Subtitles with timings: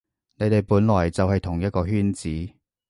[0.37, 2.27] 你哋本來就喺同一個圈子